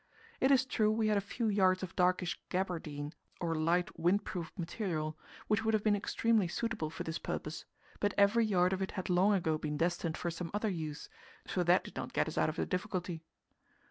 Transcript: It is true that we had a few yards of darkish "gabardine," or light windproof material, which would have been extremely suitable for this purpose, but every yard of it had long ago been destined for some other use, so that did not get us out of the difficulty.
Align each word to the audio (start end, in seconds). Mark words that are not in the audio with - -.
It 0.39 0.49
is 0.49 0.65
true 0.65 0.87
that 0.87 0.91
we 0.93 1.09
had 1.09 1.17
a 1.19 1.21
few 1.21 1.45
yards 1.47 1.83
of 1.83 1.95
darkish 1.95 2.41
"gabardine," 2.49 3.13
or 3.39 3.53
light 3.53 3.89
windproof 3.99 4.49
material, 4.57 5.15
which 5.45 5.63
would 5.63 5.75
have 5.75 5.83
been 5.83 5.95
extremely 5.95 6.47
suitable 6.47 6.89
for 6.89 7.03
this 7.03 7.19
purpose, 7.19 7.65
but 7.99 8.15
every 8.17 8.43
yard 8.43 8.73
of 8.73 8.81
it 8.81 8.93
had 8.93 9.11
long 9.11 9.33
ago 9.33 9.59
been 9.59 9.77
destined 9.77 10.17
for 10.17 10.31
some 10.31 10.49
other 10.55 10.69
use, 10.69 11.07
so 11.45 11.61
that 11.61 11.83
did 11.83 11.95
not 11.95 12.13
get 12.13 12.27
us 12.27 12.35
out 12.35 12.49
of 12.49 12.55
the 12.55 12.65
difficulty. 12.65 13.21